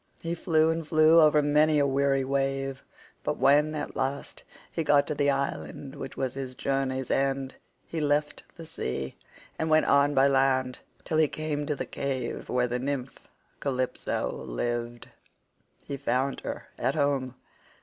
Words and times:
He 0.23 0.33
flew 0.33 0.71
and 0.71 0.87
flew 0.87 1.21
over 1.21 1.43
many 1.43 1.77
a 1.77 1.85
weary 1.85 2.23
wave, 2.25 2.83
but 3.23 3.37
when 3.37 3.75
at 3.75 3.95
last 3.95 4.41
he 4.71 4.83
got 4.83 5.05
to 5.05 5.13
the 5.13 5.29
island 5.29 5.93
which 5.93 6.17
was 6.17 6.33
his 6.33 6.55
journey's 6.55 7.11
end, 7.11 7.53
he 7.85 8.01
left 8.01 8.43
the 8.55 8.65
sea 8.65 9.15
and 9.59 9.69
went 9.69 9.85
on 9.85 10.15
by 10.15 10.27
land 10.27 10.79
till 11.03 11.19
he 11.19 11.27
came 11.27 11.67
to 11.67 11.75
the 11.75 11.85
cave 11.85 12.49
where 12.49 12.65
the 12.65 12.79
nymph 12.79 13.19
Calypso 13.59 14.31
lived. 14.31 15.07
He 15.85 15.97
found 15.97 16.39
her 16.39 16.69
at 16.79 16.95
home. 16.95 17.35